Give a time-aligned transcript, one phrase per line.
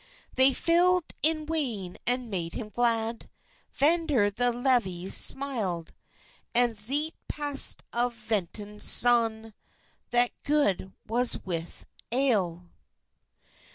[0.33, 3.29] They filled in wyne, and made him glad,
[3.79, 5.85] Vnder the levys smale,
[6.55, 9.53] And zete pastes of venysone,
[10.09, 12.65] That gode was with ale.